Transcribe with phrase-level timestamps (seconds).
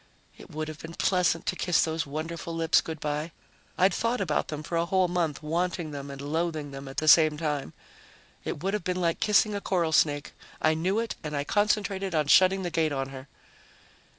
[0.35, 3.31] It would have been pleasant to kiss those wonderful lips good by.
[3.77, 7.07] I'd thought about them for a whole month, wanting them and loathing them at the
[7.07, 7.73] same time.
[8.43, 10.31] It would have been like kissing a coral snake.
[10.59, 13.27] I knew it and I concentrated on shutting the gate on her.